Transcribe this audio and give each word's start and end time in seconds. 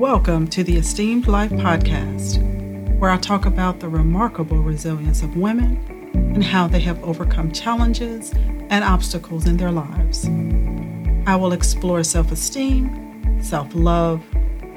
Welcome 0.00 0.48
to 0.48 0.64
the 0.64 0.78
Esteemed 0.78 1.26
Life 1.28 1.50
Podcast, 1.50 2.38
where 2.98 3.10
I 3.10 3.18
talk 3.18 3.44
about 3.44 3.80
the 3.80 3.88
remarkable 3.90 4.56
resilience 4.56 5.20
of 5.20 5.36
women 5.36 5.76
and 6.14 6.42
how 6.42 6.66
they 6.68 6.80
have 6.80 7.04
overcome 7.04 7.52
challenges 7.52 8.32
and 8.70 8.82
obstacles 8.82 9.46
in 9.46 9.58
their 9.58 9.70
lives. 9.70 10.24
I 11.26 11.36
will 11.36 11.52
explore 11.52 12.02
self 12.02 12.32
esteem, 12.32 13.42
self 13.42 13.74
love, 13.74 14.24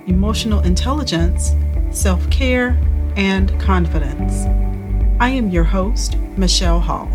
emotional 0.07 0.59
intelligence, 0.59 1.55
self 1.91 2.29
care, 2.29 2.77
and 3.15 3.57
confidence. 3.61 4.43
I 5.21 5.29
am 5.29 5.49
your 5.49 5.63
host, 5.63 6.17
Michelle 6.35 6.81
Hall, 6.81 7.09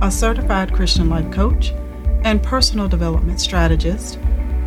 a 0.00 0.10
certified 0.10 0.72
Christian 0.72 1.10
life 1.10 1.30
coach 1.30 1.74
and 2.24 2.42
personal 2.42 2.88
development 2.88 3.42
strategist 3.42 4.18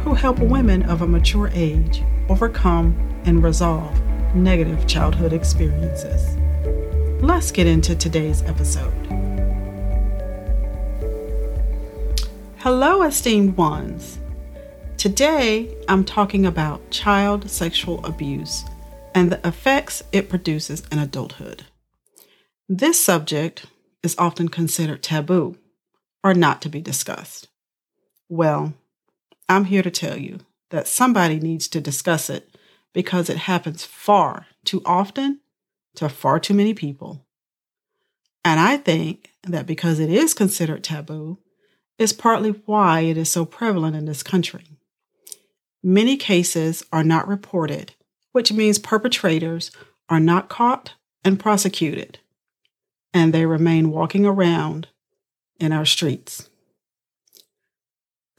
who 0.10 0.16
help 0.16 0.39
women 0.39 0.82
of 0.89 1.04
a 1.04 1.07
mature 1.07 1.52
age 1.54 2.02
overcome 2.30 2.98
and 3.26 3.44
resolve 3.44 3.95
negative 4.34 4.88
childhood 4.88 5.34
experiences. 5.34 6.35
Let's 7.22 7.52
get 7.52 7.68
into 7.68 7.95
today's 7.95 8.41
episode. 8.41 8.91
Hello, 12.58 13.04
esteemed 13.04 13.55
ones. 13.55 14.18
Today, 14.98 15.77
I'm 15.88 16.04
talking 16.04 16.44
about 16.44 16.90
child 16.90 17.48
sexual 17.48 18.04
abuse 18.04 18.63
and 19.13 19.32
the 19.32 19.48
effects 19.48 20.02
it 20.12 20.27
produces 20.27 20.82
in 20.91 20.98
adulthood. 20.98 21.66
This 22.68 22.99
subject 22.99 23.68
is 24.02 24.16
often 24.18 24.49
considered 24.49 25.04
taboo 25.04 25.55
or 26.23 26.34
not 26.34 26.63
to 26.63 26.70
be 26.70 26.82
discussed. 26.82 27.48
Well, 28.27 28.73
I'm 29.49 29.66
here 29.66 29.81
to 29.81 29.91
tell 29.91 30.17
you 30.17 30.39
that 30.70 30.88
somebody 30.88 31.39
needs 31.39 31.67
to 31.70 31.81
discuss 31.81 32.30
it 32.30 32.55
because 32.94 33.30
it 33.30 33.38
happens 33.38 33.84
far 33.84 34.46
too 34.63 34.82
often 34.85 35.40
to 35.96 36.07
far 36.07 36.40
too 36.40 36.54
many 36.54 36.76
people. 36.76 37.26
And 38.46 38.59
I 38.59 38.77
think 38.77 39.32
that 39.43 39.65
because 39.65 39.99
it 39.99 40.09
is 40.09 40.34
considered 40.34 40.84
taboo, 40.84 41.40
is 41.98 42.13
partly 42.13 42.51
why 42.65 43.01
it 43.01 43.18
is 43.18 43.29
so 43.29 43.43
prevalent 43.43 43.96
in 43.96 44.05
this 44.05 44.24
country. 44.24 44.63
Many 45.84 46.15
cases 46.15 46.84
are 46.93 47.04
not 47.04 47.27
reported, 47.27 47.93
which 48.31 48.54
means 48.54 48.79
perpetrators 48.79 49.71
are 50.07 50.20
not 50.20 50.48
caught 50.48 50.93
and 51.26 51.40
prosecuted, 51.40 52.20
and 53.13 53.34
they 53.34 53.46
remain 53.46 53.91
walking 53.91 54.26
around 54.26 54.87
in 55.59 55.71
our 55.74 55.85
streets. 55.85 56.49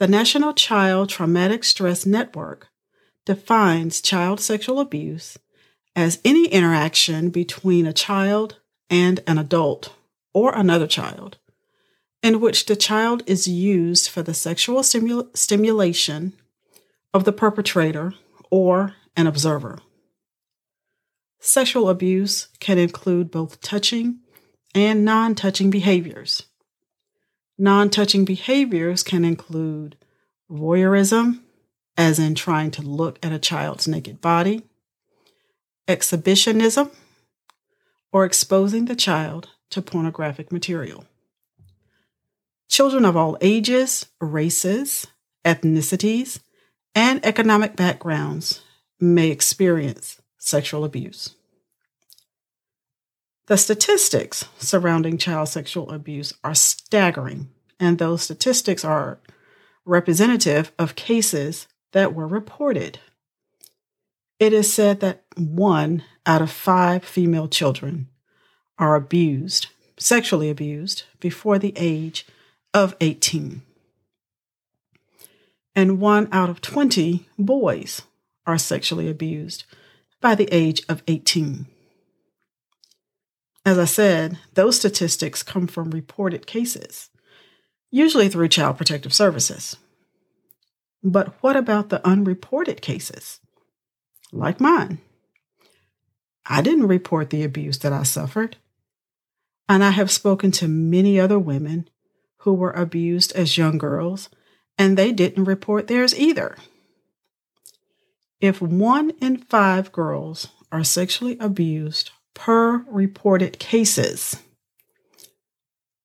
The 0.01 0.09
National 0.09 0.55
Child 0.55 1.11
Traumatic 1.11 1.63
Stress 1.63 2.07
Network 2.07 2.69
defines 3.27 4.01
child 4.01 4.41
sexual 4.41 4.81
abuse 4.81 5.37
as 5.95 6.21
any 6.25 6.47
interaction 6.47 7.29
between 7.29 7.87
a 7.87 7.93
child 7.93 8.57
and 8.89 9.21
an 9.27 9.37
adult 9.37 9.93
or 10.33 10.57
another 10.57 10.87
child 10.87 11.37
in 12.23 12.41
which 12.41 12.65
the 12.65 12.77
child 12.77 13.23
is 13.27 13.47
used 13.47 14.09
for 14.09 14.23
the 14.23 14.33
sexual 14.33 14.81
stimul- 14.81 15.37
stimulation 15.37 16.33
of 17.13 17.25
the 17.25 17.33
perpetrator 17.33 18.15
or 18.51 18.95
an 19.19 19.27
observer. 19.27 19.81
Sexual 21.41 21.91
abuse 21.91 22.49
can 22.59 22.79
include 22.79 23.31
both 23.31 23.61
touching 23.61 24.21
and 24.75 25.05
non 25.05 25.35
touching 25.35 25.69
behaviors. 25.69 26.45
Non 27.61 27.91
touching 27.91 28.25
behaviors 28.25 29.03
can 29.03 29.23
include 29.23 29.99
voyeurism, 30.51 31.41
as 31.95 32.19
in 32.19 32.35
trying 32.35 32.71
to 32.71 32.81
look 32.81 33.19
at 33.23 33.33
a 33.33 33.39
child's 33.39 33.87
naked 33.87 34.23
body, 34.23 34.63
exhibitionism, 35.87 36.91
or 38.13 38.25
exposing 38.25 38.87
the 38.87 38.97
child 38.97 39.51
to 39.69 39.83
pornographic 39.83 40.51
material. 40.51 41.05
Children 42.71 43.05
of 43.05 43.15
all 43.15 43.37
ages, 43.43 44.07
races, 44.23 45.07
ethnicities, 45.45 46.41
and 46.95 47.23
economic 47.27 47.77
backgrounds 47.77 48.63
may 48.99 49.31
experience 49.31 50.19
sexual 50.39 50.83
abuse. 50.83 51.35
The 53.51 53.57
statistics 53.57 54.45
surrounding 54.59 55.19
child 55.19 55.49
sexual 55.49 55.91
abuse 55.91 56.33
are 56.45 56.55
staggering, 56.55 57.51
and 57.81 57.99
those 57.99 58.23
statistics 58.23 58.85
are 58.85 59.19
representative 59.85 60.71
of 60.79 60.95
cases 60.95 61.67
that 61.91 62.15
were 62.15 62.29
reported. 62.29 63.01
It 64.39 64.53
is 64.53 64.73
said 64.73 65.01
that 65.01 65.25
one 65.37 66.05
out 66.25 66.43
of 66.43 66.53
five 66.53 67.05
female 67.05 67.49
children 67.49 68.07
are 68.79 68.95
abused, 68.95 69.67
sexually 69.99 70.49
abused, 70.49 71.03
before 71.19 71.59
the 71.59 71.73
age 71.75 72.29
of 72.73 72.95
18. 73.01 73.63
And 75.75 75.99
one 75.99 76.29
out 76.31 76.51
of 76.51 76.61
20 76.61 77.29
boys 77.37 78.03
are 78.47 78.59
sexually 78.59 79.11
abused 79.11 79.65
by 80.21 80.37
the 80.37 80.49
age 80.53 80.85
of 80.89 81.03
18. 81.09 81.67
As 83.65 83.79
I 83.79 83.85
said, 83.85 84.39
those 84.55 84.77
statistics 84.77 85.43
come 85.43 85.67
from 85.67 85.91
reported 85.91 86.47
cases, 86.47 87.11
usually 87.91 88.29
through 88.29 88.49
Child 88.49 88.79
Protective 88.79 89.13
Services. 89.13 89.77
But 91.03 91.35
what 91.43 91.57
about 91.57 91.89
the 91.89 92.07
unreported 92.07 92.81
cases? 92.81 93.41
Like 94.33 94.61
mine. 94.61 94.99
I 96.47 96.63
didn't 96.63 96.89
report 96.89 97.31
the 97.31 97.45
abuse 97.45 97.79
that 97.79 97.93
I 97.93 98.03
suffered. 98.03 98.57
And 99.69 99.85
I 99.85 99.91
have 99.91 100.11
spoken 100.11 100.51
to 100.53 100.69
many 100.69 101.21
other 101.21 101.39
women 101.39 101.89
who 102.39 102.55
were 102.55 102.73
abused 102.73 103.33
as 103.33 103.59
young 103.59 103.79
girls, 103.79 104.31
and 104.79 104.97
they 104.97 105.13
didn't 105.13 105.45
report 105.45 105.87
theirs 105.87 106.19
either. 106.19 106.57
If 108.41 108.63
one 108.63 109.11
in 109.21 109.37
five 109.37 109.93
girls 109.93 110.49
are 110.73 110.83
sexually 110.83 111.37
abused 111.39 112.11
per 112.35 112.85
reported 112.89 113.59
cases. 113.59 114.37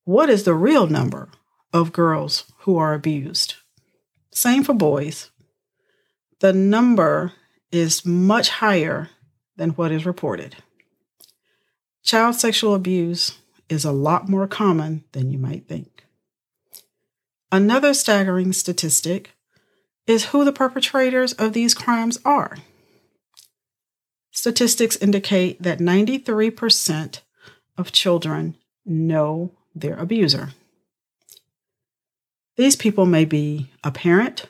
What 0.03 0.30
is 0.30 0.44
the 0.44 0.53
real 0.53 0.88
number 0.88 1.30
of 1.74 1.94
girls 1.94 2.52
who 2.59 2.78
are 2.78 2.94
abused? 2.94 3.56
Same 4.31 4.64
for 4.64 4.74
boys. 4.74 5.31
The 6.40 6.53
number 6.53 7.31
is 7.72 8.06
much 8.06 8.50
higher 8.50 9.09
than 9.58 9.72
what 9.72 9.91
is 9.91 10.06
reported. 10.06 10.58
Child 12.03 12.35
sexual 12.35 12.75
abuse 12.75 13.40
is 13.68 13.84
a 13.84 13.91
lot 13.91 14.30
more 14.30 14.47
common 14.47 15.03
than 15.14 15.31
you 15.31 15.40
might 15.40 15.68
think. 15.68 16.06
Another 17.52 17.94
staggering 17.94 18.53
statistic 18.53 19.31
is 20.06 20.25
who 20.25 20.46
the 20.46 20.53
perpetrators 20.53 21.34
of 21.34 21.53
these 21.53 21.74
crimes 21.74 22.19
are. 22.25 22.58
Statistics 24.35 24.97
indicate 24.97 25.63
that 25.63 25.79
93% 25.79 27.22
of 27.78 27.94
children 27.94 28.57
know 28.85 29.53
their 29.73 29.97
abuser. 29.97 30.50
These 32.57 32.75
people 32.75 33.06
may 33.06 33.23
be 33.23 33.72
a 33.81 33.91
parent, 33.91 34.47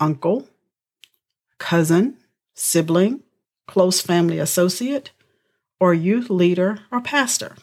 uncle, 0.00 0.48
cousin, 1.58 2.16
sibling, 2.54 3.22
close 3.68 4.00
family 4.00 4.38
associate, 4.38 5.10
or 5.78 5.92
youth 5.92 6.30
leader 6.30 6.80
or 6.90 7.02
pastor. 7.02 7.56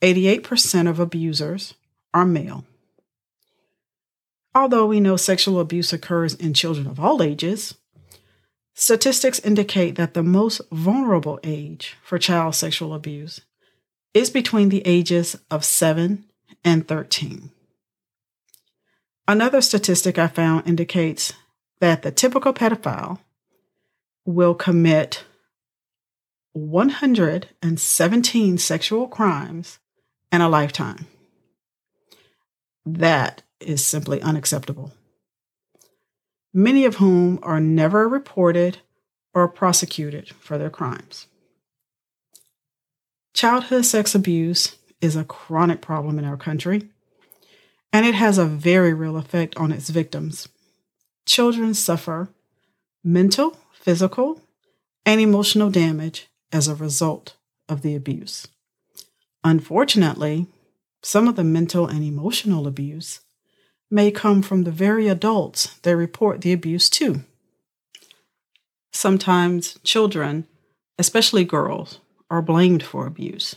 88% 0.00 0.88
of 0.88 0.98
abusers 0.98 1.74
are 2.14 2.24
male. 2.24 2.64
Although 4.54 4.86
we 4.86 4.98
know 4.98 5.16
sexual 5.16 5.60
abuse 5.60 5.92
occurs 5.92 6.34
in 6.34 6.54
children 6.54 6.86
of 6.86 6.98
all 6.98 7.22
ages, 7.22 7.74
Statistics 8.74 9.40
indicate 9.40 9.96
that 9.96 10.14
the 10.14 10.22
most 10.22 10.60
vulnerable 10.72 11.38
age 11.42 11.96
for 12.02 12.18
child 12.18 12.54
sexual 12.54 12.94
abuse 12.94 13.40
is 14.14 14.30
between 14.30 14.68
the 14.68 14.86
ages 14.86 15.36
of 15.50 15.64
7 15.64 16.24
and 16.64 16.88
13. 16.88 17.50
Another 19.28 19.60
statistic 19.60 20.18
I 20.18 20.28
found 20.28 20.66
indicates 20.66 21.32
that 21.80 22.02
the 22.02 22.10
typical 22.10 22.52
pedophile 22.52 23.18
will 24.24 24.54
commit 24.54 25.24
117 26.52 28.58
sexual 28.58 29.06
crimes 29.06 29.78
in 30.32 30.40
a 30.40 30.48
lifetime. 30.48 31.06
That 32.84 33.42
is 33.60 33.84
simply 33.84 34.20
unacceptable 34.20 34.92
many 36.52 36.84
of 36.84 36.96
whom 36.96 37.38
are 37.42 37.60
never 37.60 38.08
reported 38.08 38.78
or 39.34 39.48
prosecuted 39.48 40.28
for 40.40 40.58
their 40.58 40.70
crimes. 40.70 41.26
Childhood 43.32 43.84
sex 43.84 44.14
abuse 44.14 44.76
is 45.00 45.16
a 45.16 45.24
chronic 45.24 45.80
problem 45.80 46.18
in 46.18 46.24
our 46.24 46.36
country, 46.36 46.88
and 47.92 48.04
it 48.04 48.14
has 48.14 48.38
a 48.38 48.44
very 48.44 48.92
real 48.92 49.16
effect 49.16 49.56
on 49.56 49.72
its 49.72 49.88
victims. 49.88 50.48
Children 51.26 51.74
suffer 51.74 52.28
mental, 53.02 53.56
physical, 53.72 54.42
and 55.06 55.20
emotional 55.20 55.70
damage 55.70 56.28
as 56.52 56.68
a 56.68 56.74
result 56.74 57.36
of 57.68 57.82
the 57.82 57.94
abuse. 57.94 58.46
Unfortunately, 59.42 60.46
some 61.02 61.28
of 61.28 61.36
the 61.36 61.44
mental 61.44 61.86
and 61.86 62.04
emotional 62.04 62.66
abuse 62.66 63.20
may 63.90 64.10
come 64.10 64.42
from 64.42 64.62
the 64.62 64.70
very 64.70 65.08
adults 65.08 65.78
they 65.82 65.94
report 65.94 66.40
the 66.40 66.52
abuse 66.52 66.88
to. 66.90 67.24
Sometimes 68.92 69.78
children, 69.82 70.46
especially 70.98 71.44
girls, 71.44 72.00
are 72.30 72.42
blamed 72.42 72.82
for 72.82 73.06
abuse. 73.06 73.56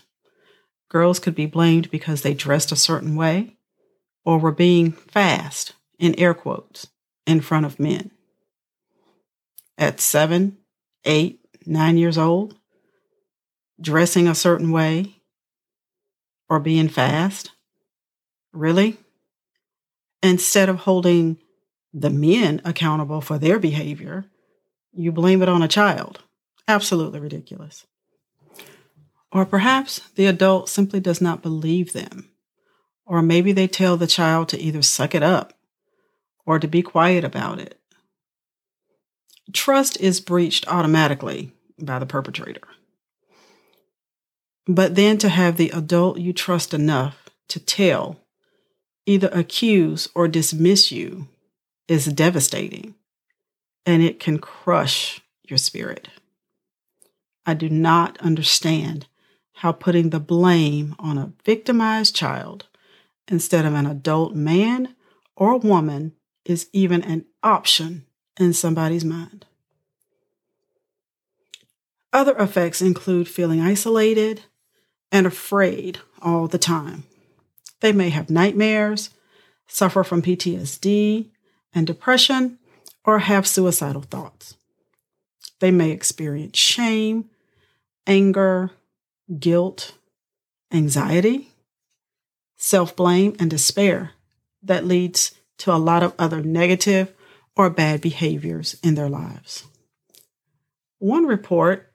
Girls 0.90 1.20
could 1.20 1.36
be 1.36 1.46
blamed 1.46 1.90
because 1.92 2.22
they 2.22 2.34
dressed 2.34 2.72
a 2.72 2.76
certain 2.76 3.16
way 3.16 3.58
or 4.26 4.38
were 4.38 4.52
being 4.52 4.92
fast, 4.92 5.74
in 6.00 6.18
air 6.20 6.34
quotes, 6.34 6.88
in 7.26 7.42
front 7.42 7.66
of 7.66 7.80
men. 7.80 8.12
At 9.78 10.00
seven, 10.00 10.58
eight, 11.04 11.40
nine 11.66 11.98
years 11.98 12.18
old, 12.18 12.56
dressing 13.82 14.28
a 14.28 14.36
certain 14.36 14.72
way 14.72 15.22
or 16.50 16.60
being 16.60 16.88
fast? 16.88 17.52
Really? 18.54 18.98
Instead 20.24 20.70
of 20.70 20.80
holding 20.80 21.38
the 21.94 22.10
men 22.10 22.62
accountable 22.64 23.22
for 23.22 23.38
their 23.38 23.60
behavior, 23.60 24.26
you 24.94 25.12
blame 25.12 25.42
it 25.42 25.50
on 25.50 25.62
a 25.62 25.68
child. 25.68 26.24
Absolutely 26.68 27.20
ridiculous. 27.20 27.86
Or 29.32 29.46
perhaps 29.46 30.00
the 30.16 30.28
adult 30.28 30.70
simply 30.70 31.02
does 31.02 31.20
not 31.20 31.42
believe 31.42 31.92
them. 31.92 32.30
Or 33.06 33.22
maybe 33.22 33.52
they 33.52 33.68
tell 33.68 33.98
the 33.98 34.08
child 34.08 34.48
to 34.50 34.60
either 34.60 34.82
suck 34.82 35.14
it 35.14 35.24
up 35.24 35.54
or 36.46 36.58
to 36.58 36.68
be 36.68 36.82
quiet 36.82 37.26
about 37.26 37.60
it. 37.60 37.80
Trust 39.52 40.00
is 40.00 40.22
breached 40.22 40.68
automatically 40.70 41.52
by 41.78 42.00
the 42.00 42.06
perpetrator. 42.06 42.68
But 44.68 44.96
then 44.96 45.18
to 45.18 45.28
have 45.28 45.58
the 45.58 45.72
adult 45.72 46.20
you 46.20 46.32
trust 46.32 46.74
enough 46.74 47.30
to 47.50 47.60
tell, 47.60 48.23
either 49.06 49.30
accuse 49.32 50.08
or 50.16 50.28
dismiss 50.28 50.92
you, 50.92 51.28
is 51.88 52.06
devastating 52.06 52.96
and 53.86 54.02
it 54.02 54.20
can 54.20 54.40
crush 54.40 55.22
your 55.44 55.58
spirit. 55.58 56.08
I 57.46 57.54
do 57.54 57.70
not 57.70 58.18
understand 58.20 59.08
how 59.56 59.72
putting 59.72 60.10
the 60.10 60.20
blame 60.20 60.96
on 60.98 61.18
a 61.18 61.34
victimized 61.46 62.16
child 62.16 62.66
instead 63.28 63.66
of 63.66 63.74
an 63.74 63.86
adult 63.86 64.34
man 64.34 64.96
or 65.36 65.58
woman 65.58 66.14
is 66.46 66.70
even 66.74 67.04
an 67.04 67.26
option 67.42 68.06
in 68.40 68.54
somebody's 68.54 69.06
mind. 69.06 69.46
Other 72.12 72.36
effects 72.38 72.82
include 72.82 73.28
feeling 73.28 73.60
isolated 73.60 74.44
and 75.12 75.26
afraid 75.26 76.00
all 76.22 76.48
the 76.48 76.58
time. 76.58 77.04
They 77.84 77.92
may 77.92 78.12
have 78.12 78.30
nightmares, 78.30 79.10
suffer 79.68 80.06
from 80.06 80.22
PTSD 80.22 81.28
and 81.76 81.86
depression, 81.86 82.58
or 83.04 83.20
have 83.20 83.46
suicidal 83.46 84.04
thoughts. 84.04 84.56
They 85.60 85.70
may 85.70 85.92
experience 85.92 86.58
shame, 86.58 87.30
anger, 88.08 88.72
guilt, 89.38 89.96
anxiety, 90.72 91.50
self 92.56 92.96
blame, 92.96 93.36
and 93.38 93.50
despair 93.50 94.12
that 94.62 94.86
leads 94.86 95.36
to 95.58 95.74
a 95.74 95.76
lot 95.76 96.04
of 96.04 96.14
other 96.18 96.42
negative 96.42 97.14
or 97.58 97.70
bad 97.70 98.00
behaviors 98.00 98.78
in 98.82 98.96
their 98.96 99.10
lives. 99.10 99.66
One 101.00 101.26
report 101.26 101.92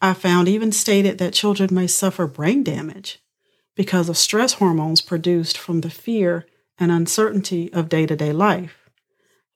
I 0.00 0.14
found 0.14 0.48
even 0.48 0.72
stated 0.72 1.18
that 1.18 1.34
children 1.34 1.74
may 1.74 1.88
suffer 1.88 2.26
brain 2.26 2.64
damage 2.64 3.20
because 3.76 4.08
of 4.08 4.16
stress 4.16 4.54
hormones 4.54 5.00
produced 5.00 5.56
from 5.56 5.82
the 5.82 5.90
fear 5.90 6.46
and 6.78 6.90
uncertainty 6.90 7.72
of 7.72 7.88
day 7.88 8.06
to 8.06 8.16
day 8.16 8.32
life. 8.32 8.90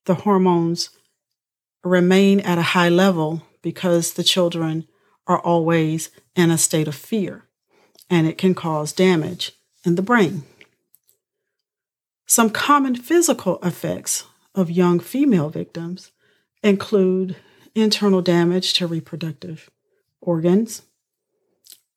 The 0.04 0.14
hormones 0.14 0.90
remain 1.82 2.40
at 2.40 2.58
a 2.58 2.62
high 2.62 2.90
level 2.90 3.42
because 3.62 4.12
the 4.12 4.22
children 4.22 4.86
are 5.26 5.40
always 5.40 6.10
in 6.36 6.50
a 6.50 6.58
state 6.58 6.88
of 6.88 6.94
fear, 6.94 7.44
and 8.08 8.26
it 8.26 8.38
can 8.38 8.54
cause 8.54 8.92
damage 8.92 9.52
in 9.84 9.94
the 9.94 10.02
brain. 10.02 10.44
Some 12.26 12.50
common 12.50 12.94
physical 12.94 13.58
effects 13.62 14.24
of 14.54 14.70
young 14.70 15.00
female 15.00 15.48
victims 15.48 16.12
include 16.62 17.36
internal 17.74 18.22
damage 18.22 18.74
to 18.74 18.86
reproductive 18.86 19.70
organs, 20.20 20.82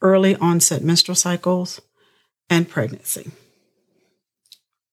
early 0.02 0.36
onset 0.38 0.84
menstrual 0.84 1.16
cycles, 1.16 1.81
and 2.54 2.70
pregnancy. 2.70 3.32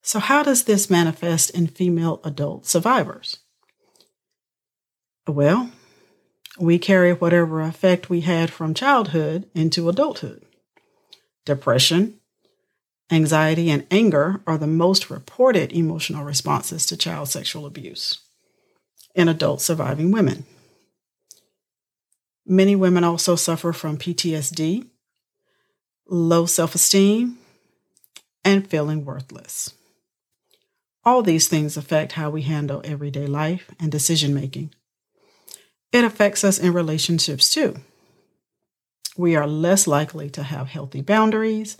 So, 0.01 0.19
how 0.19 0.43
does 0.43 0.65
this 0.65 0.89
manifest 0.89 1.51
in 1.51 1.67
female 1.67 2.19
adult 2.25 2.65
survivors? 2.65 3.41
Well, 5.29 5.71
we 6.59 6.79
carry 6.79 7.12
whatever 7.12 7.61
effect 7.61 8.09
we 8.09 8.23
had 8.23 8.51
from 8.51 8.73
childhood 8.73 9.47
into 9.55 9.91
adulthood. 9.91 10.43
Depression, 11.45 12.19
anxiety, 13.12 13.69
and 13.69 13.87
anger 13.91 14.41
are 14.47 14.57
the 14.57 14.67
most 14.67 15.11
reported 15.11 15.71
emotional 15.71 16.25
responses 16.25 16.87
to 16.87 16.97
child 16.97 17.29
sexual 17.29 17.67
abuse 17.67 18.21
in 19.15 19.29
adult 19.29 19.61
surviving 19.61 20.11
women. 20.11 20.47
Many 22.47 22.75
women 22.75 23.05
also 23.05 23.37
suffer 23.37 23.75
from 23.75 23.99
PTSD, 23.99 24.87
low 26.09 26.47
self 26.47 26.75
esteem, 26.75 27.37
and 28.44 28.66
feeling 28.66 29.04
worthless. 29.04 29.75
All 31.04 31.22
these 31.22 31.48
things 31.48 31.76
affect 31.76 32.12
how 32.12 32.31
we 32.31 32.42
handle 32.42 32.82
everyday 32.84 33.26
life 33.26 33.70
and 33.81 33.90
decision 33.90 34.34
making. 34.34 34.75
It 35.92 36.04
affects 36.04 36.44
us 36.44 36.58
in 36.58 36.72
relationships 36.72 37.52
too. 37.52 37.76
We 39.16 39.34
are 39.34 39.46
less 39.46 39.87
likely 39.87 40.31
to 40.31 40.42
have 40.42 40.69
healthy 40.69 41.00
boundaries 41.00 41.76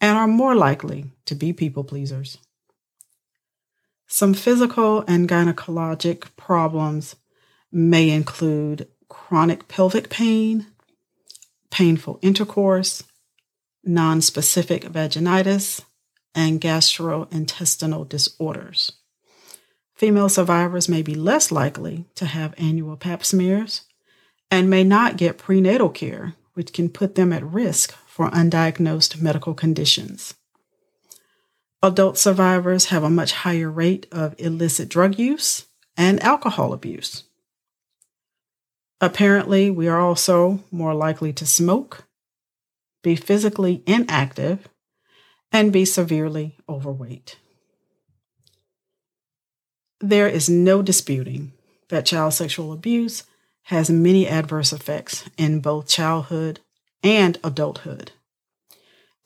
and 0.00 0.16
are 0.16 0.26
more 0.26 0.54
likely 0.54 1.06
to 1.26 1.34
be 1.34 1.52
people 1.52 1.84
pleasers. 1.84 2.38
Some 4.06 4.34
physical 4.34 5.02
and 5.08 5.28
gynecologic 5.28 6.36
problems 6.36 7.16
may 7.72 8.10
include 8.10 8.88
chronic 9.08 9.66
pelvic 9.68 10.08
pain, 10.08 10.66
painful 11.70 12.18
intercourse, 12.22 13.02
nonspecific 13.86 14.84
vaginitis, 14.84 15.82
and 16.34 16.60
gastrointestinal 16.60 18.08
disorders. 18.08 18.92
Female 19.94 20.28
survivors 20.28 20.88
may 20.88 21.02
be 21.02 21.14
less 21.14 21.52
likely 21.52 22.06
to 22.16 22.26
have 22.26 22.54
annual 22.58 22.96
pap 22.96 23.24
smears 23.24 23.82
and 24.50 24.68
may 24.68 24.82
not 24.84 25.16
get 25.16 25.38
prenatal 25.38 25.88
care, 25.88 26.34
which 26.54 26.72
can 26.72 26.88
put 26.88 27.14
them 27.14 27.32
at 27.32 27.44
risk 27.44 27.94
for 28.06 28.30
undiagnosed 28.30 29.20
medical 29.20 29.54
conditions. 29.54 30.34
Adult 31.82 32.18
survivors 32.18 32.86
have 32.86 33.02
a 33.02 33.10
much 33.10 33.32
higher 33.32 33.70
rate 33.70 34.06
of 34.10 34.34
illicit 34.38 34.88
drug 34.88 35.18
use 35.18 35.66
and 35.96 36.22
alcohol 36.22 36.72
abuse. 36.72 37.24
Apparently, 39.00 39.70
we 39.70 39.86
are 39.86 40.00
also 40.00 40.60
more 40.70 40.94
likely 40.94 41.32
to 41.34 41.46
smoke, 41.46 42.04
be 43.04 43.14
physically 43.14 43.84
inactive, 43.86 44.68
and 45.52 45.72
be 45.72 45.84
severely 45.84 46.56
overweight. 46.68 47.36
There 50.00 50.26
is 50.26 50.50
no 50.50 50.82
disputing 50.82 51.52
that 51.90 52.06
child 52.06 52.34
sexual 52.34 52.72
abuse 52.72 53.22
has 53.68 53.88
many 53.88 54.26
adverse 54.26 54.72
effects 54.72 55.24
in 55.38 55.60
both 55.60 55.86
childhood 55.86 56.58
and 57.04 57.38
adulthood. 57.44 58.10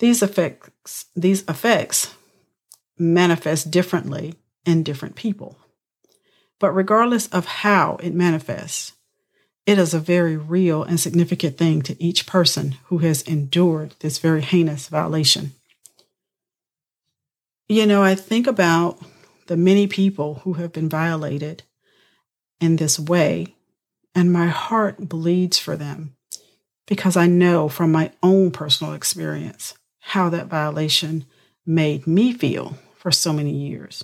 These 0.01 0.23
effects, 0.23 1.07
these 1.17 1.43
effects 1.49 2.15
manifest 2.99 3.71
differently 3.71 4.35
in 4.67 4.83
different 4.83 5.17
people. 5.17 5.57
But 6.61 6.73
regardless 6.73 7.29
of 7.29 7.47
how 7.47 7.97
it 8.03 8.13
manifests, 8.13 8.93
it 9.69 9.79
is 9.79 9.93
a 9.93 10.01
very 10.01 10.35
real 10.35 10.83
and 10.83 10.99
significant 10.99 11.59
thing 11.59 11.83
to 11.83 12.03
each 12.03 12.27
person 12.27 12.77
who 12.85 12.99
has 12.99 13.21
endured 13.21 13.95
this 14.01 14.17
very 14.17 14.41
heinous 14.41 14.89
violation. 14.89 15.53
You 17.69 17.85
know, 17.85 18.03
I 18.03 18.15
think 18.15 18.47
about 18.47 18.99
the 19.47 19.59
many 19.59 19.87
people 19.87 20.37
who 20.37 20.55
have 20.55 20.73
been 20.73 20.89
violated 20.89 21.65
in 22.63 22.77
this 22.77 22.99
way, 22.99 23.57
and 24.15 24.33
my 24.33 24.47
heart 24.47 25.07
bleeds 25.07 25.59
for 25.59 25.77
them 25.77 26.17
because 26.87 27.15
I 27.15 27.27
know 27.27 27.69
from 27.69 27.93
my 27.93 28.11
own 28.23 28.51
personal 28.51 28.95
experience 28.95 29.75
how 29.99 30.31
that 30.31 30.47
violation 30.47 31.27
made 31.67 32.07
me 32.07 32.33
feel 32.33 32.79
for 32.97 33.11
so 33.11 33.35
many 33.35 33.53
years. 33.53 34.03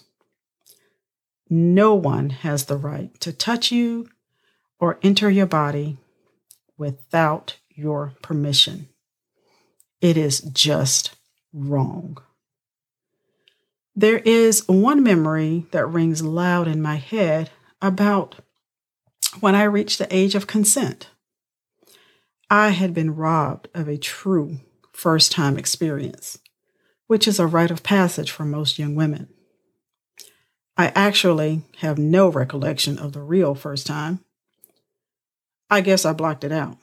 No 1.49 1.95
one 1.95 2.29
has 2.29 2.67
the 2.67 2.77
right 2.77 3.19
to 3.21 3.33
touch 3.33 3.73
you 3.73 4.11
or 4.85 4.99
enter 5.03 5.31
your 5.31 5.47
body 5.47 5.97
without 6.77 7.57
your 7.71 8.13
permission. 8.21 8.87
It 10.03 10.19
is 10.19 10.41
just 10.41 11.17
wrong. 11.55 12.19
There 13.97 14.19
is 14.19 14.69
one 14.69 15.03
memory 15.03 15.65
that 15.71 15.87
rings 15.87 16.21
loud 16.21 16.69
in 16.69 16.83
my 16.83 16.97
head 16.97 17.49
about 17.81 18.35
when 19.41 19.55
I 19.55 19.63
reached 19.63 19.99
the 19.99 20.15
age 20.15 20.35
of 20.35 20.47
consent. 20.47 21.09
I 22.51 22.69
had 22.71 22.93
been 22.93 23.17
robbed 23.17 23.69
of 23.73 23.89
a 23.89 23.97
true 23.97 24.59
first 24.93 25.33
time 25.33 25.57
experience, 25.57 26.39
which 27.07 27.27
is 27.27 27.41
a 27.41 27.47
rite 27.47 27.71
of 27.71 27.83
passage 27.83 28.31
for 28.31 28.45
most 28.45 28.79
young 28.79 28.95
women. 28.95 29.31
I 30.77 30.89
actually 30.89 31.63
have 31.79 31.97
no 31.97 32.29
recollection 32.29 32.99
of 32.99 33.15
the 33.15 33.23
real 33.23 33.55
first 33.55 33.87
time. 33.87 34.21
I 35.71 35.81
guess 35.81 36.05
I 36.05 36.13
blocked 36.13 36.45
it 36.45 36.53
out. 36.53 36.77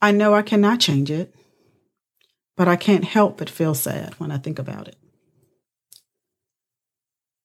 I 0.00 0.12
know 0.12 0.34
I 0.34 0.42
cannot 0.42 0.80
change 0.80 1.10
it, 1.10 1.34
but 2.56 2.68
I 2.68 2.76
can't 2.76 3.04
help 3.04 3.38
but 3.38 3.50
feel 3.50 3.74
sad 3.74 4.14
when 4.18 4.30
I 4.30 4.38
think 4.38 4.58
about 4.58 4.88
it. 4.88 4.96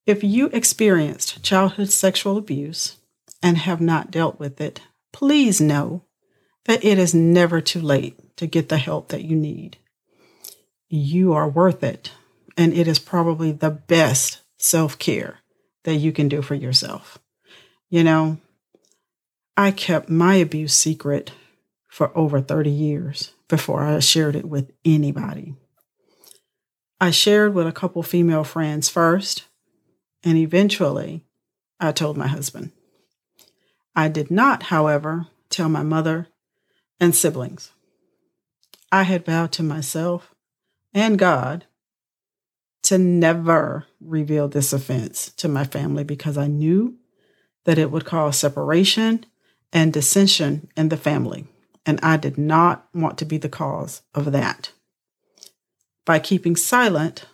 If 0.06 0.24
you 0.24 0.48
experienced 0.48 1.44
childhood 1.44 1.90
sexual 1.90 2.38
abuse 2.38 2.98
and 3.42 3.58
have 3.58 3.80
not 3.80 4.12
dealt 4.12 4.40
with 4.40 4.60
it, 4.60 4.82
please 5.14 5.62
know 5.62 6.04
that 6.66 6.84
it 6.84 6.98
is 6.98 7.14
never 7.14 7.62
too 7.62 7.82
late 7.82 8.36
to 8.38 8.48
get 8.48 8.70
the 8.70 8.78
help 8.78 9.10
that 9.10 9.24
you 9.24 9.36
need. 9.36 9.78
You 10.90 11.34
are 11.34 11.50
worth 11.50 11.84
it, 11.84 12.12
and 12.58 12.74
it 12.74 12.88
is 12.88 13.00
probably 13.00 13.52
the 13.52 13.70
best 13.70 14.42
self 14.58 15.00
care 15.00 15.40
that 15.84 15.96
you 15.96 16.12
can 16.12 16.28
do 16.28 16.42
for 16.42 16.56
yourself. 16.56 17.20
You 17.90 18.04
know, 18.04 18.38
I 19.56 19.70
kept 19.72 20.10
my 20.10 20.36
abuse 20.36 20.74
secret 20.74 21.32
for 21.88 22.16
over 22.18 22.42
30 22.42 22.72
years 22.72 23.34
before 23.48 23.84
I 23.84 24.00
shared 24.00 24.36
it 24.36 24.46
with 24.46 24.72
anybody. 24.84 25.56
I 27.00 27.12
shared 27.12 27.54
with 27.54 27.68
a 27.68 27.72
couple 27.72 28.02
female 28.02 28.44
friends 28.44 28.90
first, 28.90 29.46
and 30.24 30.38
eventually 30.38 31.24
I 31.80 31.92
told 31.92 32.18
my 32.18 32.28
husband. 32.28 32.72
I 33.96 34.08
did 34.08 34.32
not, 34.32 34.64
however, 34.64 35.28
tell 35.50 35.70
my 35.70 35.84
mother 35.84 36.30
and 37.00 37.14
siblings. 37.14 37.72
I 38.92 39.04
had 39.04 39.26
vowed 39.26 39.52
to 39.54 39.64
myself 39.64 40.34
and 40.96 41.20
God 41.20 41.66
to 42.84 42.98
never 42.98 43.86
reveal 44.02 44.48
this 44.48 44.74
offense 44.74 45.32
to 45.38 45.48
my 45.48 45.64
family 45.64 46.04
because 46.04 46.40
I 46.40 46.48
knew 46.48 46.96
that 47.66 47.78
it 47.78 47.92
would 47.92 48.06
cause 48.06 48.38
separation 48.38 49.28
and 49.74 49.92
dissension 49.92 50.70
in 50.78 50.90
the 50.90 50.98
family, 50.98 51.48
and 51.86 52.00
I 52.02 52.16
did 52.16 52.38
not 52.38 52.88
want 52.94 53.18
to 53.18 53.26
be 53.26 53.38
the 53.38 53.50
cause 53.50 54.04
of 54.14 54.32
that. 54.32 54.72
By 56.06 56.20
keeping 56.20 56.56
silent, 56.56 57.26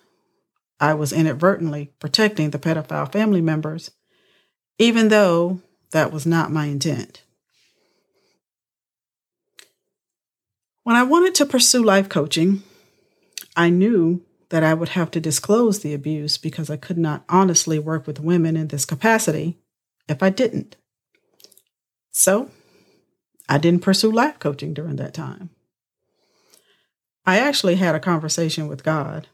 I 0.80 0.94
was 0.94 1.12
inadvertently 1.12 1.92
protecting 2.00 2.52
the 2.52 2.60
pedophile 2.60 3.12
family 3.12 3.42
members, 3.42 3.92
even 4.78 5.10
though 5.10 5.60
that 5.92 6.14
was 6.14 6.26
not 6.26 6.52
my 6.52 6.68
intent. 6.68 7.24
When 10.84 10.96
I 10.96 11.04
wanted 11.04 11.36
to 11.36 11.46
pursue 11.46 11.84
life 11.84 12.08
coaching, 12.08 12.64
I 13.56 13.70
knew 13.70 14.24
that 14.50 14.64
I 14.64 14.74
would 14.74 14.90
have 14.90 15.12
to 15.12 15.20
disclose 15.20 15.80
the 15.80 15.94
abuse 15.94 16.38
because 16.38 16.70
I 16.70 16.78
could 16.78 16.98
not 16.98 17.26
honestly 17.28 17.78
work 17.78 18.08
with 18.08 18.20
women 18.20 18.56
in 18.56 18.70
this 18.70 18.86
capacity 18.86 19.58
if 20.08 20.24
I 20.24 20.30
didn't. 20.30 20.78
So, 22.20 22.50
I 23.48 23.58
didn't 23.58 23.82
pursue 23.82 24.12
life 24.12 24.40
coaching 24.40 24.74
during 24.74 24.98
that 24.98 25.14
time. 25.14 25.52
I 27.26 27.40
actually 27.40 27.76
had 27.76 27.96
a 27.96 28.00
conversation 28.02 28.68
with 28.68 28.84
God, 28.84 29.28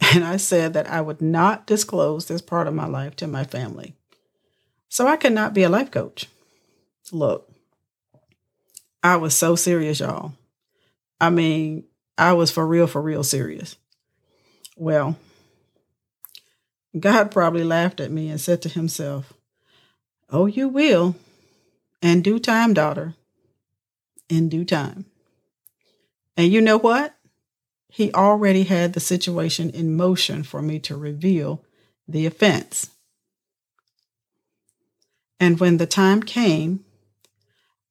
and 0.14 0.24
I 0.24 0.38
said 0.38 0.72
that 0.72 0.88
I 0.88 1.02
would 1.02 1.20
not 1.20 1.66
disclose 1.66 2.24
this 2.24 2.40
part 2.40 2.66
of 2.66 2.72
my 2.72 2.86
life 2.86 3.16
to 3.16 3.26
my 3.26 3.44
family. 3.44 3.94
So 4.88 5.06
I 5.06 5.16
could 5.16 5.34
not 5.34 5.52
be 5.52 5.62
a 5.62 5.68
life 5.68 5.90
coach. 5.90 6.24
Look, 7.12 7.52
I 9.02 9.16
was 9.16 9.36
so 9.36 9.56
serious, 9.56 10.00
y'all. 10.00 10.32
I 11.20 11.28
mean, 11.28 11.84
I 12.16 12.32
was 12.32 12.50
for 12.50 12.66
real, 12.66 12.86
for 12.86 13.02
real 13.02 13.22
serious. 13.22 13.76
Well, 14.74 15.18
God 16.98 17.30
probably 17.30 17.62
laughed 17.62 18.00
at 18.00 18.10
me 18.10 18.30
and 18.30 18.40
said 18.40 18.62
to 18.62 18.70
himself, 18.70 19.34
Oh, 20.30 20.46
you 20.46 20.68
will. 20.68 21.14
In 22.02 22.22
due 22.22 22.38
time, 22.38 22.74
daughter. 22.74 23.14
In 24.28 24.48
due 24.48 24.64
time. 24.64 25.06
And 26.36 26.52
you 26.52 26.60
know 26.60 26.78
what? 26.78 27.14
He 27.88 28.12
already 28.12 28.64
had 28.64 28.92
the 28.92 29.00
situation 29.00 29.70
in 29.70 29.96
motion 29.96 30.42
for 30.42 30.60
me 30.60 30.78
to 30.80 30.96
reveal 30.96 31.64
the 32.06 32.26
offense. 32.26 32.90
And 35.40 35.58
when 35.58 35.78
the 35.78 35.86
time 35.86 36.22
came, 36.22 36.84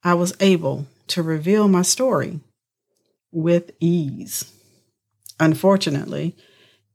I 0.03 0.13
was 0.13 0.35
able 0.39 0.85
to 1.07 1.23
reveal 1.23 1.67
my 1.67 1.81
story 1.81 2.39
with 3.31 3.71
ease. 3.79 4.51
Unfortunately, 5.39 6.35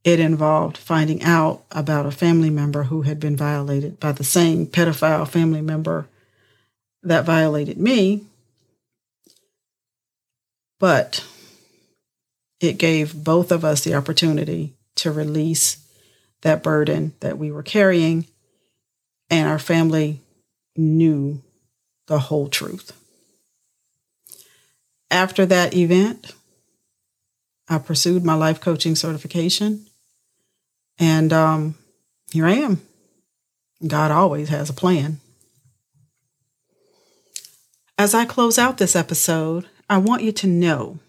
it 0.03 0.19
involved 0.19 0.77
finding 0.77 1.23
out 1.23 1.65
about 1.71 2.07
a 2.07 2.11
family 2.11 2.51
member 2.51 2.85
who 2.85 3.03
had 3.03 3.21
been 3.21 3.37
violated 3.37 4.01
by 4.01 4.13
the 4.13 4.25
same 4.25 4.67
pedophile 4.67 5.29
family 5.29 5.61
member 5.61 6.07
that 7.03 7.25
violated 7.25 7.79
me. 7.79 8.25
But 10.79 11.25
it 12.61 12.79
gave 12.79 13.15
both 13.15 13.53
of 13.53 13.65
us 13.65 13.83
the 13.83 13.95
opportunity 13.95 14.75
to 14.97 15.11
release 15.11 15.79
that 16.43 16.63
burden 16.63 17.15
that 17.21 17.39
we 17.39 17.51
were 17.51 17.63
carrying, 17.63 18.27
and 19.29 19.47
our 19.47 19.59
family 19.59 20.21
knew 20.77 21.43
the 22.07 22.19
whole 22.19 22.49
truth 22.49 22.93
after 25.11 25.45
that 25.47 25.75
event, 25.75 26.35
I 27.69 27.79
pursued 27.79 28.25
my 28.25 28.35
life 28.35 28.61
coaching 28.61 28.95
certification. 28.95 29.87
And 30.99 31.33
um, 31.33 31.75
here 32.33 32.47
I 32.47 32.55
am. 32.55 32.83
God 33.87 34.11
always 34.11 34.49
has 34.51 34.71
a 34.71 34.75
plan. 34.75 35.21
As 38.01 38.15
I 38.15 38.25
close 38.25 38.59
out 38.59 38.79
this 38.79 38.97
episode, 38.97 39.69
I 39.91 39.99
want 39.99 40.23
you 40.23 40.33
to 40.33 40.47
know 40.47 41.01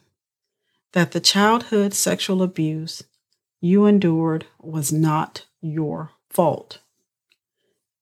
that 0.91 1.13
the 1.13 1.21
childhood 1.21 1.93
sexual 1.93 2.43
abuse 2.43 3.01
you 3.62 3.86
endured 3.86 4.45
was 4.60 4.91
not 4.91 5.45
your 5.62 6.12
fault. 6.29 6.79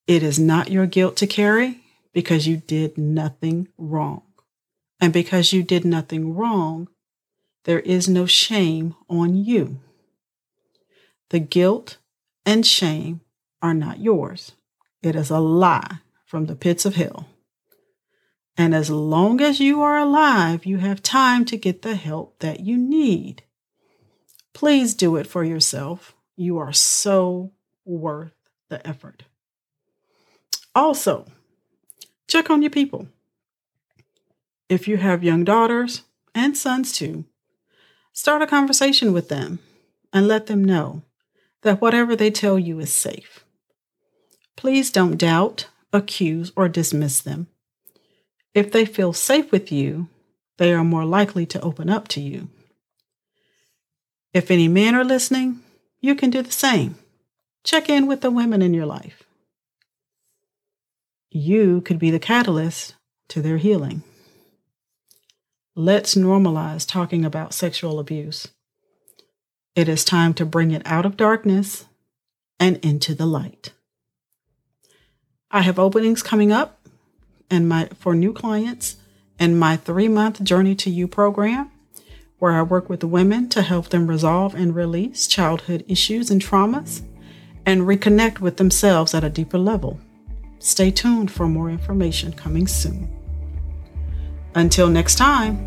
It 0.07 0.23
is 0.23 0.39
not 0.39 0.71
your 0.71 0.87
guilt 0.87 1.17
to 1.17 1.27
carry 1.27 1.81
because 2.13 2.47
you 2.47 2.57
did 2.57 2.97
nothing 2.97 3.67
wrong. 3.77 4.23
And 4.99 5.13
because 5.13 5.53
you 5.53 5.61
did 5.61 5.85
nothing 5.85 6.33
wrong, 6.33 6.87
there 7.65 7.81
is 7.81 8.09
no 8.09 8.25
shame 8.25 8.95
on 9.07 9.35
you. 9.35 9.81
The 11.29 11.37
guilt 11.37 11.99
and 12.43 12.65
shame 12.65 13.21
are 13.61 13.75
not 13.75 13.99
yours. 13.99 14.53
It 15.03 15.15
is 15.15 15.29
a 15.29 15.37
lie 15.37 15.99
from 16.25 16.47
the 16.47 16.55
pits 16.55 16.85
of 16.85 16.95
hell. 16.95 17.27
And 18.59 18.75
as 18.75 18.89
long 18.89 19.39
as 19.39 19.61
you 19.61 19.81
are 19.81 19.97
alive, 19.97 20.65
you 20.65 20.79
have 20.79 21.01
time 21.01 21.45
to 21.45 21.55
get 21.55 21.81
the 21.81 21.95
help 21.95 22.39
that 22.39 22.59
you 22.59 22.75
need. 22.75 23.43
Please 24.53 24.93
do 24.93 25.15
it 25.15 25.25
for 25.25 25.45
yourself. 25.45 26.13
You 26.35 26.57
are 26.57 26.73
so 26.73 27.53
worth 27.85 28.33
the 28.67 28.85
effort. 28.85 29.23
Also, 30.75 31.25
check 32.27 32.49
on 32.49 32.61
your 32.61 32.69
people. 32.69 33.07
If 34.67 34.89
you 34.89 34.97
have 34.97 35.23
young 35.23 35.45
daughters 35.45 36.01
and 36.35 36.57
sons 36.57 36.91
too, 36.91 37.23
start 38.11 38.41
a 38.41 38.47
conversation 38.47 39.13
with 39.13 39.29
them 39.29 39.59
and 40.11 40.27
let 40.27 40.47
them 40.47 40.65
know 40.65 41.03
that 41.61 41.79
whatever 41.79 42.13
they 42.13 42.29
tell 42.29 42.59
you 42.59 42.81
is 42.81 42.91
safe. 42.91 43.45
Please 44.57 44.91
don't 44.91 45.15
doubt, 45.15 45.69
accuse, 45.93 46.51
or 46.57 46.67
dismiss 46.67 47.21
them. 47.21 47.47
If 48.53 48.71
they 48.71 48.85
feel 48.85 49.13
safe 49.13 49.51
with 49.51 49.71
you, 49.71 50.07
they 50.57 50.73
are 50.73 50.83
more 50.83 51.05
likely 51.05 51.45
to 51.47 51.61
open 51.61 51.89
up 51.89 52.07
to 52.09 52.21
you. 52.21 52.49
If 54.33 54.51
any 54.51 54.67
men 54.67 54.95
are 54.95 55.03
listening, 55.03 55.61
you 56.01 56.15
can 56.15 56.29
do 56.29 56.41
the 56.41 56.51
same. 56.51 56.95
Check 57.63 57.89
in 57.89 58.07
with 58.07 58.21
the 58.21 58.31
women 58.31 58.61
in 58.61 58.73
your 58.73 58.85
life. 58.85 59.23
You 61.31 61.81
could 61.81 61.99
be 61.99 62.09
the 62.11 62.19
catalyst 62.19 62.95
to 63.29 63.41
their 63.41 63.57
healing. 63.57 64.03
Let's 65.75 66.15
normalize 66.15 66.87
talking 66.87 67.23
about 67.23 67.53
sexual 67.53 67.99
abuse. 67.99 68.47
It 69.75 69.87
is 69.87 70.03
time 70.03 70.33
to 70.35 70.45
bring 70.45 70.71
it 70.71 70.81
out 70.85 71.05
of 71.05 71.15
darkness 71.15 71.85
and 72.59 72.77
into 72.77 73.13
the 73.13 73.25
light. 73.25 73.71
I 75.51 75.61
have 75.61 75.79
openings 75.79 76.21
coming 76.21 76.51
up 76.51 76.78
and 77.49 77.67
my 77.67 77.89
for 77.97 78.15
new 78.15 78.33
clients 78.33 78.97
and 79.39 79.59
my 79.59 79.77
three 79.77 80.07
month 80.07 80.43
Journey 80.43 80.75
to 80.75 80.89
You 80.89 81.07
program, 81.07 81.71
where 82.37 82.53
I 82.53 82.61
work 82.61 82.89
with 82.89 83.03
women 83.03 83.49
to 83.49 83.61
help 83.61 83.89
them 83.89 84.07
resolve 84.07 84.53
and 84.53 84.75
release 84.75 85.27
childhood 85.27 85.85
issues 85.87 86.29
and 86.29 86.41
traumas 86.41 87.01
and 87.65 87.81
reconnect 87.81 88.39
with 88.39 88.57
themselves 88.57 89.13
at 89.13 89.23
a 89.23 89.29
deeper 89.29 89.57
level. 89.57 89.99
Stay 90.59 90.91
tuned 90.91 91.31
for 91.31 91.47
more 91.47 91.69
information 91.69 92.33
coming 92.33 92.67
soon. 92.67 93.15
Until 94.55 94.89
next 94.89 95.15
time, 95.15 95.65